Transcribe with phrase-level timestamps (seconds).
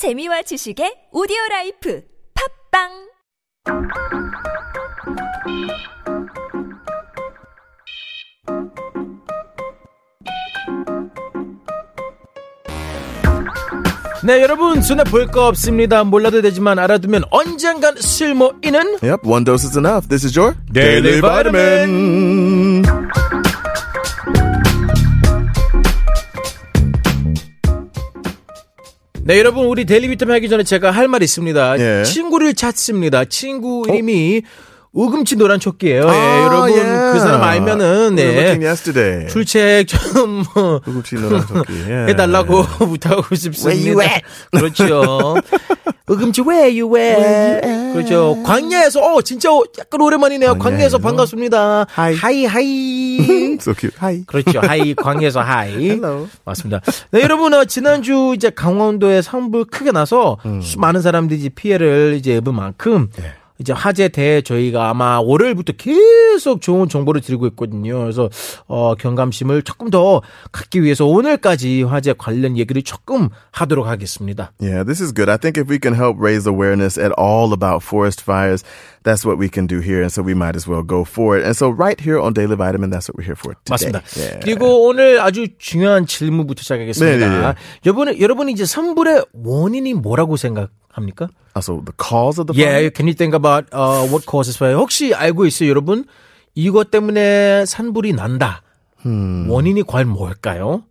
[0.00, 2.00] 재미와 지식의 오디오 라이프
[2.72, 2.88] 팟빵
[14.24, 19.66] 네 여러분 손해 볼 거 없습니다 몰라도 되지만 알아두면 언젠간 쓸모 있는 Yep, one dose
[19.66, 20.08] is enough.
[20.08, 22.84] This is your Daily Vitamin.
[29.30, 31.78] 네 여러분 우리 Daily Vitamin 하기 전에 제가 할 말 있습니다.
[31.78, 32.02] 예.
[32.02, 33.24] 친구를 찾습니다.
[33.26, 34.42] 친구 이름이
[34.92, 37.12] 우금치 노란 촉기예요 예, 아, 여러분 yeah.
[37.12, 38.58] 그 사람 알면은 네.
[39.28, 41.72] 출첵 좀 뭐 우금치 노란 촉기.
[41.86, 42.10] Yeah.
[42.10, 44.02] 해달라고 부탁하고 싶습니다.
[44.50, 45.36] 그렇죠.
[46.10, 47.60] 우금치 where you at?
[47.92, 48.42] 그렇죠.
[48.44, 49.48] 광야에서 어 진짜
[49.78, 50.58] 약간 오랜만이네요.
[50.58, 50.98] 광야에서 광야에서.
[50.98, 51.86] 반갑습니다.
[51.96, 52.14] Hi.
[52.14, 53.18] Hi, hi.
[53.62, 53.92] so cute.
[54.02, 54.24] Hi.
[54.26, 54.58] 그렇죠.
[54.60, 55.84] Hi 광야에서 hi.
[55.90, 56.26] Hello.
[56.44, 56.80] 맞습니다.
[57.12, 60.60] 네, 여러분 어, 지난주 이제 강원도에 산불 크게 나서 음.
[60.60, 63.34] 수- 많은 사람들이 피해를 이제 입은 만큼 네.
[63.60, 68.00] 이제 화재 대해 저희가 아마 월요일부터 계속 좋은 정보를 드리고 있거든요.
[68.00, 68.30] 그래서
[68.66, 74.52] 어 경감심을 조금 더 갖기 위해서 오늘까지 화재 관련 얘기를 조금 하도록 하겠습니다.
[74.60, 75.30] Yeah, this is good.
[75.30, 78.64] I think if we can help raise awareness at all about forest fires,
[79.04, 80.00] that's what we can do here.
[80.00, 81.44] And so we might as well go for it.
[81.44, 83.76] And so right here on Daily Vitamin, that's what we're here for today.
[83.76, 84.00] 맞습니다.
[84.16, 84.40] Yeah.
[84.40, 87.12] 그리고 오늘 아주 중요한 질문부터 시작하겠습니다.
[87.12, 87.54] 네 네 네.
[87.84, 91.29] 여러분, 여러분이 이제 산불의 원인이 뭐라고 생각 합니까?
[91.55, 92.89] Also, the cause of the Yeah, fire?
[92.91, 94.75] can you think about uh, what causes fire?
[94.75, 96.05] 혹시 알고 있어요, 여러분?
[96.55, 98.61] 이것 때문에 산불이 난다.
[99.05, 100.83] 원인이 과연 뭘까요?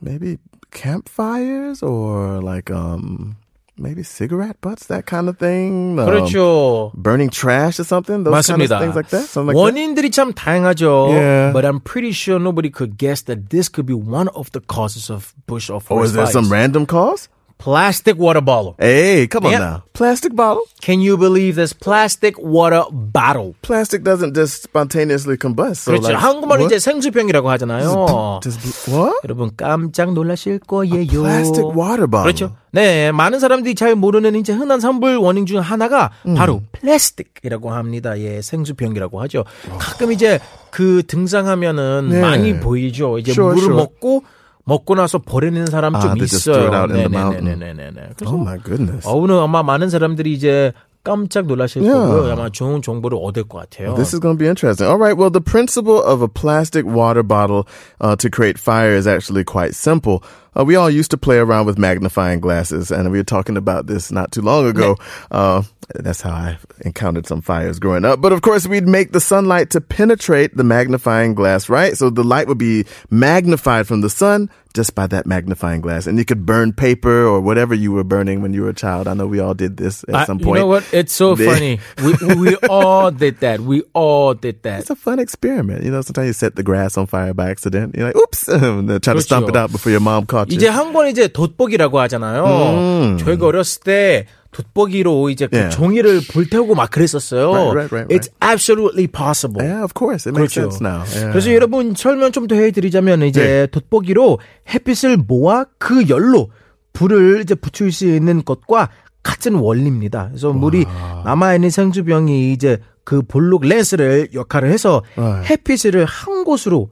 [0.00, 0.36] Maybe
[0.70, 3.36] campfires or like, um,
[3.78, 5.98] maybe cigarette butts, that kind of thing.
[5.98, 6.92] Um, 그렇죠.
[6.94, 8.24] burning trash or something.
[8.24, 8.76] Those kind 맞습니다.
[8.76, 9.26] of things like that.
[9.26, 9.62] Something like that.
[9.62, 11.08] 원인들이 참 다양하죠.
[11.10, 11.52] Yeah.
[11.52, 15.08] But I'm pretty sure nobody could guess that this could be one of the causes
[15.10, 16.32] of bush or Or forest is there fires.
[16.34, 17.28] some random cause?
[17.59, 18.75] Plastic water bottle.
[18.79, 19.59] Hey, come on Yep.
[19.61, 19.81] now.
[19.93, 20.61] Plastic bottle?
[20.79, 23.55] Can you believe this plastic water bottle?
[23.63, 25.81] Plastic doesn't just spontaneously combust.
[25.83, 26.13] So 그렇죠.
[26.13, 26.65] like, 한국말로 what?
[26.71, 28.39] 이제 생수병이라고 하잖아요.
[28.43, 29.17] Just, what?
[29.25, 31.07] 여러분 깜짝 놀라실 거예요.
[31.07, 32.23] plastic water bottle.
[32.31, 32.55] 그렇죠.
[32.71, 36.35] 네, 많은 사람들이 잘 모르는 이제 흔한 산불 원인 중 하나가 음.
[36.35, 38.19] 바로 플라스틱이라고 합니다.
[38.19, 39.45] 예, 생수병이라고 하죠.
[39.79, 42.21] 가끔 이제 그 등산하면은 네.
[42.21, 43.17] 많이 보이죠.
[43.17, 43.75] 이제 Sure, 물을 sure.
[43.75, 44.23] 먹고
[44.67, 46.87] 먹고 나서 버리는 사람 아, 좀 있어요.
[46.87, 48.09] 네네네네네.
[48.17, 49.07] 그래서 Oh my goodness.
[49.07, 50.73] 어, 오늘 아마 많은 사람들이 이제
[51.03, 51.95] 깜짝 놀라실 Yeah.
[52.11, 52.33] 거고요.
[52.33, 53.95] 아마 좋은 정보를 얻을 것 같아요.
[53.95, 54.91] This is going to be interesting.
[54.91, 55.15] All right.
[55.17, 57.63] Well, the principle of a plastic water bottle
[58.01, 60.21] uh, to create fire is actually quite simple.
[60.57, 63.87] Uh, we all used to play around with magnifying glasses, and we were talking about
[63.87, 64.97] this not too long ago.
[65.29, 65.61] Uh,
[65.95, 68.19] that's how I encountered some fires growing up.
[68.19, 71.95] But of course, we'd make the sunlight to penetrate the magnifying glass, right?
[71.95, 76.19] So the light would be magnified from the sun just by that magnifying glass, and
[76.19, 79.07] you could burn paper or whatever you were burning when you were a child.
[79.07, 80.57] I know we all did this at I, some point.
[80.57, 80.93] You know what?
[80.93, 81.79] It's so funny.
[82.03, 83.61] we, we all did that.
[83.61, 84.81] We all did that.
[84.81, 85.83] It's a fun experiment.
[85.83, 87.95] You know, sometimes you set the grass on fire by accident.
[87.95, 90.55] You're like, oops, try to stomp it out before your mom caught you.
[90.55, 93.17] 이제 한권 이제 돋보기라고 하잖아요.
[93.19, 95.59] 저희가 어렸을 때 돋보기로 이제 그 음.
[95.59, 95.75] Yeah.
[95.77, 97.51] 종이를 불태우고 막 그랬었어요.
[97.51, 99.61] Right, right, right, It's absolutely possible.
[99.63, 100.25] yeah, of course.
[100.27, 100.71] It makes 그렇죠.
[100.71, 101.03] sense now.
[101.05, 101.31] Yeah.
[101.31, 103.67] 그래서 여러분 설명 좀 더 해드리자면 이제 네.
[103.67, 104.39] 돋보기로
[104.73, 106.49] 햇빛을 모아 그 열로
[106.93, 108.89] 불을 이제 붙일 수 있는 것과
[109.21, 110.29] 같은 원리입니다.
[110.29, 110.85] 그래서 물이
[111.25, 115.03] 남아 있는 생수병이 이제 그 볼록 렌스를 역할을 해서.
[115.17, 116.89] 햇빛을 한 곳으로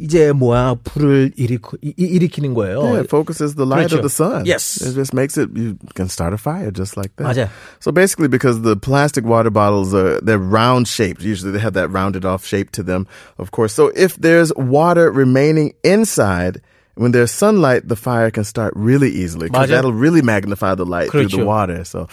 [0.00, 2.82] 이제 뭐야 불을 일으키, 이- 이- 일으키는 거예요.
[2.82, 3.98] Yeah, it focuses the light 그렇죠.
[3.98, 4.46] of the sun.
[4.46, 4.78] Yes.
[4.80, 7.26] It just makes it, you can start a fire just like that.
[7.26, 7.48] 맞아요.
[7.80, 11.22] So basically, because the plastic water bottles are, they're round shaped.
[11.24, 13.08] Usually they have that rounded off shape to them,
[13.38, 13.74] of course.
[13.74, 16.60] So if there's water remaining inside,
[16.95, 21.09] When there's sunlight, the fire can start really easily because that'll really magnify the light
[21.09, 21.45] through the 그렇죠.
[21.45, 21.83] water.
[21.85, 22.07] So,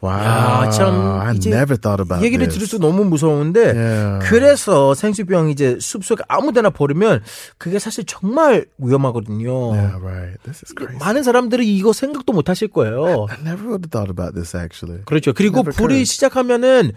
[0.00, 0.12] wow.
[0.12, 2.56] 야, 참 I never thought about 얘기를 this.
[2.58, 4.28] 들을수록 너무 무서운데 Yeah.
[4.28, 7.22] 그래서 생수병 이제 숲속에 아무데나 버리면
[7.58, 9.72] 그게 사실 정말 위험하거든요.
[9.72, 10.38] Yeah, right.
[10.44, 10.98] This is crazy.
[10.98, 13.26] 많은 사람들이 이거 생각도 못 하실 거예요.
[13.30, 15.02] I never would have thought about this actually.
[15.04, 15.32] 그렇죠.
[15.32, 16.04] 그리고 불이.
[16.04, 16.92] 시작하면은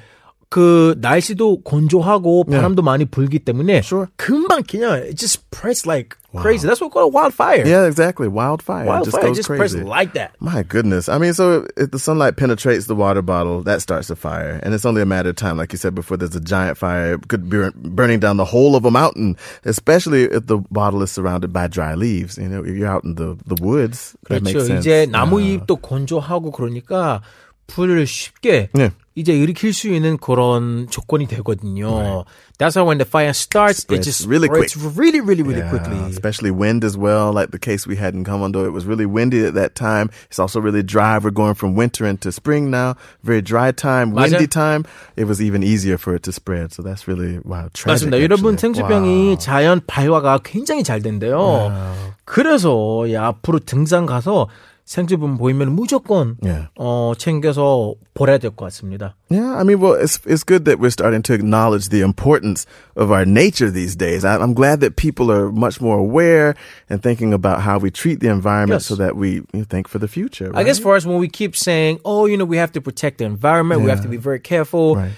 [0.50, 4.08] 그 날씨도 건조하고 바람도 많이 불기 때문에 Sure.
[4.18, 6.66] 금방 그냥 it just spreads like crazy.
[6.68, 7.62] That's what we call wildfire.
[7.66, 8.28] Yeah, exactly.
[8.28, 8.86] Wildfire.
[8.86, 9.86] It just Wildfire goes just spreads crazy.
[9.86, 10.34] like that.
[10.40, 11.08] My goodness.
[11.08, 14.60] I mean, so if the sunlight penetrates the water bottle, that starts a fire.
[14.64, 17.14] And it's only a matter of time, like you said before, there's a giant fire.
[17.14, 21.12] It could be burning down the whole of a mountain, especially if the bottle is
[21.12, 22.38] surrounded by dry leaves.
[22.40, 24.16] You know, if you're out in the, the woods.
[24.30, 24.46] That 그렇죠.
[24.46, 24.86] makes sense.
[24.86, 25.42] 이제 나무.
[25.42, 27.22] 잎도 건조하고 그러니까
[27.68, 28.92] 불을 쉽게 네.
[29.16, 32.24] 이제 일으킬 수 있는 그런 조건이 되거든요.
[32.58, 35.70] That's why when the fire starts, it Spreads just really spreads really, really, really Yeah,
[35.70, 35.98] quickly.
[36.10, 38.66] Especially wind as well, like the case we had in Kamondo.
[38.66, 40.10] It was really windy at that time.
[40.30, 41.18] It's also really dry.
[41.18, 42.96] We're going from winter into spring now.
[43.24, 44.86] Very dry time, windy time.
[45.16, 46.72] It was even easier for it to spread.
[46.72, 47.70] So that's really wow.
[47.74, 48.22] Tragic, 맞습니다.
[48.22, 48.74] 여러분 actually.
[48.76, 49.38] 생수병이 Wow.
[49.40, 51.72] 자연 발화가 굉장히 잘 된대요.
[52.26, 54.48] 그래서 예, 앞으로 등산 가서
[54.89, 56.69] 생수병 보이면 무조건 Yeah.
[56.77, 59.15] 어, 챙겨서 버려야 될 것 같습니다.
[59.31, 63.11] Yeah, I mean, well, it's it's good that we're starting to acknowledge the importance of
[63.11, 64.27] our nature these days.
[64.27, 66.55] I, I'm glad that people are much more aware
[66.91, 68.87] and thinking about how we treat the environment, Yes.
[68.87, 70.53] so that we you know, think for the future.
[70.55, 70.83] I guess right?
[70.85, 73.81] for us, when we keep saying, "Oh, you know, we have to protect the environment,
[73.81, 75.13] we have to be very careful," Right.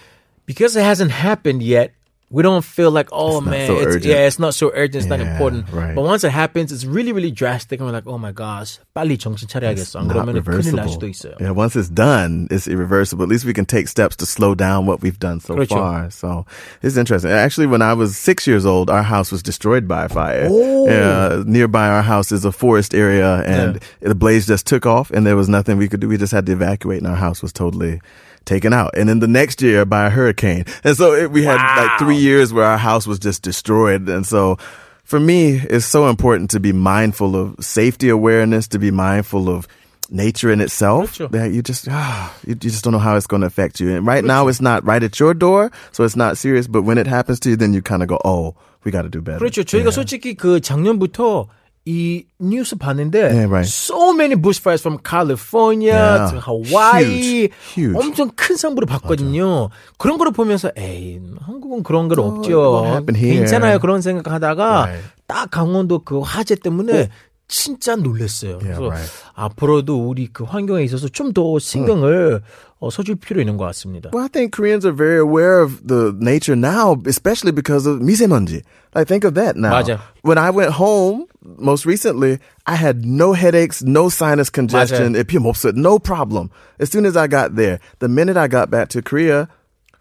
[0.46, 1.90] because it hasn't happened yet,
[2.30, 4.04] we don't feel like, "Oh It's not man, so it's, urgent.
[4.04, 5.94] yeah, it's not so urgent, it's not Yeah, important." right.
[5.94, 9.16] But once it happens, it's really, really drastic, and we're like, "Oh my gosh, 빨리
[9.16, 10.90] 정신 차려야겠어." 안 not 그러면 큰일 날 reversible.
[10.90, 11.34] 수도 있어요.
[11.38, 13.22] Yeah, once it's done, it's irreversible.
[13.22, 15.78] At least we can take steps to slow down what we've done so 그렇죠.
[15.78, 16.10] far.
[16.10, 16.44] So
[16.82, 17.30] it's interesting.
[17.30, 20.48] Actually, when I was six years old, our house was destroyed by a fire.
[20.50, 20.90] Oh.
[20.90, 25.24] Yeah, nearby our house is a forest area, and the blaze just took off, and
[25.24, 26.08] there was nothing we could do.
[26.10, 28.00] We just had to evacuate, and our house was totally
[28.44, 28.96] taken out.
[28.96, 30.64] And then the next year by a hurricane.
[30.84, 34.08] And so it, we had like three years where our house was just destroyed.
[34.08, 34.56] And so
[35.04, 39.66] for me, it's so important to be mindful of safety awareness, to be mindful of
[40.08, 41.30] nature in itself 그렇죠.
[41.32, 43.90] that you just ah, you, you just don't know how it's going to affect you.
[43.94, 46.68] And right now, it's not right at your door, so it's not serious.
[46.68, 48.54] But when it happens to you, then you kind of go, "Oh,
[48.84, 49.64] we got to do better." 그렇죠.
[49.64, 49.98] 저희가 Yeah.
[49.98, 51.48] 솔직히 그 작년부터
[51.85, 53.65] 이 뉴스 봤는데 Yeah, right.
[53.67, 56.29] so many bushfires from California Yeah.
[56.31, 57.97] to Hawaii Huge, huge.
[57.97, 59.69] 엄청 큰 상부를 봤거든요.
[59.97, 63.03] 그런 거를 보면서 에이 한국은 그런 건 it 없죠.
[63.13, 63.79] 괜찮아요.
[63.79, 65.03] 그런 생각하다가 Right.
[65.25, 67.09] 딱 강원도 그 화재 때문에
[67.47, 68.59] 진짜 놀랐어요.
[68.61, 69.11] Yeah, 그래서 right.
[69.33, 72.41] 앞으로도 우리 그 환경에 있어서 좀 더 신경을
[72.80, 74.10] 어, 써줄 필요 있는 것 같습니다.
[74.12, 78.62] Well, I think Koreans are very aware of the nature now, especially because of misemonji.
[78.94, 79.72] Like, think of that now.
[79.72, 80.00] 맞아.
[80.22, 85.24] When I went home most recently, I had no headaches, no sinus congestion, 맞아요.
[85.24, 86.50] epimopsit, no problem.
[86.78, 89.48] As soon as I got there, the minute I got back to Korea,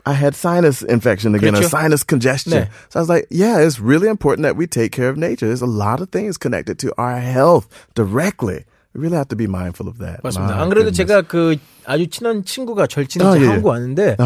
[0.06, 1.70] I had sinus infection again or 그렇죠.
[1.70, 2.54] sinus congestion.
[2.54, 2.70] 네.
[2.90, 5.48] So I was like, yeah, it's really important that we take care of nature.
[5.48, 8.66] There's a lot of things connected to our health directly.
[8.93, 10.21] We really have to be mindful of that.
[10.23, 10.55] 맞습니다.
[10.55, 10.97] My 안 그래도 goodness.
[10.97, 13.53] 제가 그 아주 친한 친구가 절친이 아, 이제 예, 예.
[13.53, 14.17] 한국 왔는데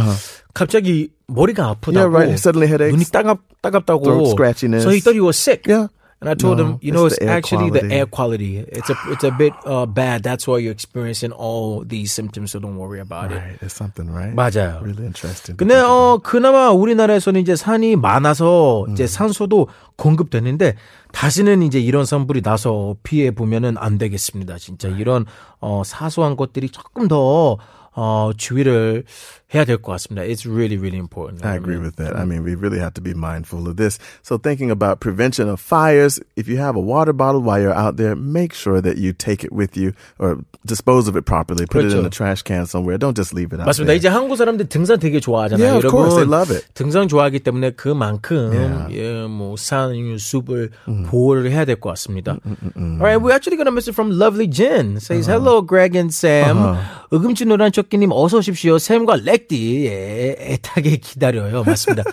[0.54, 2.32] 갑자기 머리가 아프다고 Yeah, right.
[2.40, 2.94] Suddenly headaches.
[2.96, 4.32] 눈이 따갑 따갑다고.
[4.80, 5.66] So he thought he was sick.
[5.68, 5.88] Yeah.
[6.24, 7.94] And I told No, him, you know, it's it's, the actually the quality.
[8.00, 8.52] air quality.
[8.72, 10.22] It's a it's a bit uh, bad.
[10.24, 12.52] That's why you're experiencing all these symptoms.
[12.52, 13.36] So don't worry about it.
[13.36, 14.32] Right, there's something, right?
[14.32, 14.80] 맞아요.
[14.80, 15.58] Really interesting.
[15.60, 20.76] 근데 어 그나마 우리나라에서는 이제 산이 많아서 이제 산소도 공급되는데
[21.12, 24.56] 다시는 이제 이런 산불이 나서 피해 보면은 안 되겠습니다.
[24.56, 25.26] 진짜 이런
[25.60, 27.58] 어 사소한 것들이 조금 더
[27.96, 29.04] 어, 주의를
[29.53, 30.23] 해야 될 것 같습니다.
[30.23, 31.43] It's really, really important.
[31.45, 32.15] I agree with that.
[32.15, 33.97] I mean, we really have to be mindful of this.
[34.21, 37.97] So, thinking about prevention of fires, if you have a water bottle while you're out
[37.97, 41.65] there, make sure that you take it with you or dispose of it properly.
[41.65, 42.05] Put it in 그렇죠.
[42.05, 42.97] a trash can somewhere.
[42.97, 43.87] Don't just leave it out 맞습니다.
[43.89, 43.97] there.
[43.97, 45.65] 이제 한국 사람들 등산 되게 좋아하잖아요.
[45.65, 45.91] Yeah, of 여러분.
[45.91, 46.15] course.
[46.15, 46.65] They love it.
[46.75, 48.93] 등산 좋아하기 때문에 그만큼 Yeah.
[48.93, 50.69] 예, 뭐 산, 숲을
[51.07, 52.37] 보호를 해야 될 것 같습니다.
[52.77, 54.97] Alright, we're actually gonna miss it from Lovely Jen.
[54.99, 56.77] Says hello, Greg and Sam.
[57.11, 58.77] 의금치 노란 쫓기님 어서 오십시오.
[58.77, 61.62] 샘과 렉 디 예, 애타게 기다려요.
[61.64, 62.04] 맞습니다.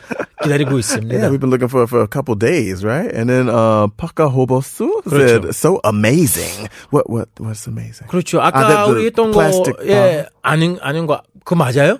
[0.44, 1.16] 기다리고 있습니다.
[1.16, 3.10] Yeah, we've been looking for for a couple days, right?
[3.14, 5.54] And then uh Paka Hobosu said, 그렇죠.
[5.54, 8.08] "So amazing." What what what's amazing?
[8.10, 8.42] 그렇죠.
[8.42, 9.42] 아까 아, that the 우리 했던 거,
[9.86, 12.00] 예, 아는, 아는 거, 그거 맞아요?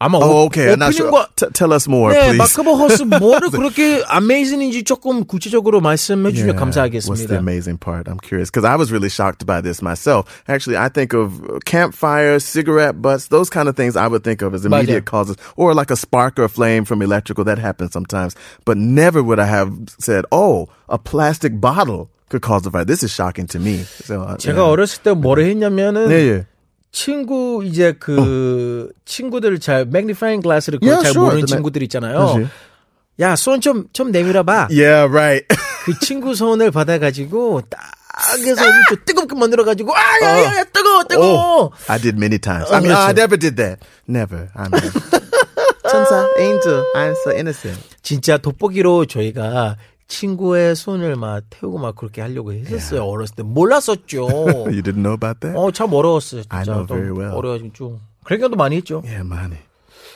[0.00, 0.72] 아마 Oh, 오- okay.
[0.74, 1.08] I'm not sure.
[1.08, 2.36] 오프닝과 T- tell us more, 네, please.
[2.36, 7.38] 마크버 허스 뭐를 그렇게 아메이징인지 조금 구체적으로 말씀해 주시면 Yeah, What's the 감사하겠습니다.
[7.40, 8.06] amazing part?
[8.06, 10.28] I'm curious because I was really shocked by this myself.
[10.48, 14.52] Actually, I think of campfires, cigarette butts, those kind of things I would think of
[14.52, 15.32] as immediate 맞아요.
[15.32, 17.44] causes, or like a spark or flame from electrical.
[17.48, 18.36] That happens sometimes,
[18.66, 23.00] but never would I have said, "Oh, a plastic bottle could cause a fire." This
[23.02, 23.88] is shocking to me.
[24.04, 24.76] So, uh, 제가 yeah.
[24.76, 26.46] 어렸을 때 뭐를 했냐면은 네, 예.
[26.91, 29.85] 친구 이제 그 친구들 잘
[30.41, 31.25] 글라스를 그걸 Yeah, 잘 sure.
[31.25, 32.35] 모르는 The ma- 친구들 있잖아요.
[32.35, 32.47] 그치.
[33.19, 34.67] 야, 손좀좀 내밀어 봐.
[34.71, 35.45] Yeah, right.
[35.85, 37.79] 그 친구 손을 받아 가지고 딱
[38.39, 41.63] 해서 엄청 뜨겁게 만들어 가지고 아, 야, 야, 야, 뜨거워, 뜨거워.
[41.71, 42.67] oh, I did many times.
[42.69, 43.79] Oh, I mean, I never did that.
[44.07, 44.49] Never.
[44.55, 44.71] I'm
[45.89, 46.83] 천사, angel.
[46.95, 47.79] I'm so innocent.
[48.01, 49.77] 진짜 돋보기로 저희가
[50.11, 53.03] 친구의 손을 막 태우고 막 그렇게 하려고 했었어요.
[53.05, 54.27] 어렸을 때 몰랐었죠.
[54.67, 55.57] You didn't know about that?
[55.57, 56.41] 어, 참 어려웠어요.
[56.43, 56.57] 진짜.
[56.57, 57.33] I know 좀 very well.
[57.35, 57.99] 어려가지고 좀.
[58.25, 59.01] 그런 경우도 많이 했죠.
[59.05, 59.59] Yeah, money.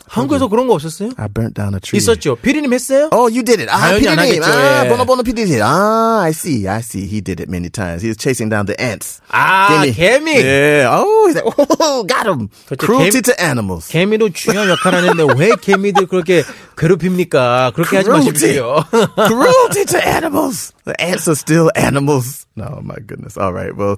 [0.09, 1.11] 한국에서 그런 거 없었어요?
[1.17, 1.99] I burnt down a tree.
[1.99, 2.35] 있었죠.
[2.37, 3.11] 피디님 했어요?
[3.13, 3.71] Oh, you did it.
[3.71, 4.43] Ah, 당연히 안 PD님.
[4.43, 4.89] 하겠죠, Ah, 예.
[4.89, 5.61] Bono Bono PD did.
[5.63, 6.67] Ah, I see.
[6.67, 7.07] I see.
[7.07, 8.03] He did it many times.
[8.03, 9.21] He was chasing down the ants.
[9.31, 10.35] 아, 개미.
[10.43, 10.91] Yeah.
[10.91, 11.47] Oh, he's like,
[11.79, 12.51] oh, got him.
[12.67, 12.83] 그렇죠.
[12.87, 13.87] Cruelty 개미- to animals.
[13.89, 16.43] 개미도 중요한 역할을 하는데 왜 개미들 그렇게
[16.77, 17.71] 괴롭힙니까?
[17.77, 18.59] 그렇게 하지 Cruelty.
[18.59, 18.83] 마십시오.
[19.29, 20.73] Cruelty to animals.
[20.85, 22.47] The ants are still animals.
[22.57, 23.39] No, my goodness.
[23.39, 23.71] All right.
[23.77, 23.97] Well,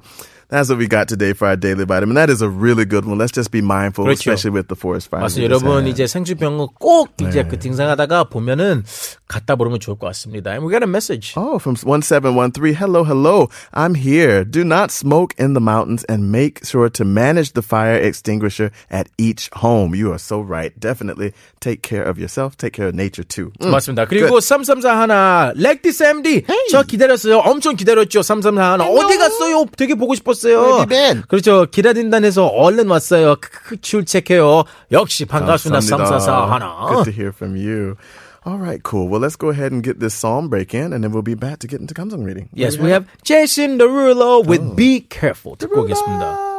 [0.49, 2.15] that's what we got today for our daily vitamin.
[2.15, 3.19] That is a really good one.
[3.19, 4.21] Let's just be mindful, 그렇죠.
[4.21, 5.23] especially with the forest fires.
[5.25, 5.43] 맞습니다.
[5.43, 5.91] we just 여러분 had.
[5.91, 7.49] 이제 생수병은 꼭 이제 네.
[7.49, 8.85] 그 등산하다가 보면은
[9.29, 10.53] 갖다 버리면 좋을 것 같습니다.
[10.53, 11.33] And we got a message.
[11.37, 12.75] Oh, from 1713.
[12.75, 13.49] Hello, hello.
[13.73, 14.45] I'm here.
[14.45, 19.09] Do not smoke in the mountains and make sure to manage the fire extinguisher at
[19.17, 19.95] each home.
[19.95, 20.79] You are so right.
[20.79, 22.57] Definitely take care of yourself.
[22.59, 23.53] Take care of nature too.
[23.61, 23.71] Mm.
[23.73, 24.05] 맞습니다.
[24.05, 27.39] 그리고 334 하나 렉디 쌤디 저 기다렸어요.
[27.39, 28.21] 엄청 기다렸죠.
[28.21, 29.65] 334 하나 어디 갔어요?
[29.77, 30.36] 되게 보고 싶었어요.
[30.37, 31.23] Where have you been?
[31.29, 31.67] 그렇죠.
[31.71, 33.37] 기다린단에서 얼른 왔어요.
[33.41, 34.65] 크크 출첵해요.
[34.91, 35.81] 역시 반갑습니다.
[35.81, 36.21] 감사합니다.
[36.21, 36.89] 344 하나.
[36.89, 37.97] Good to hear from you.
[38.45, 39.09] All right, cool.
[39.09, 41.61] Well, let's go ahead and get this psalm break in, and then we'll be back
[41.61, 42.49] to get into Kamsung reading.
[42.53, 46.56] Yes, we have Jason Derulo with Be Careful 듣고 오겠습니다.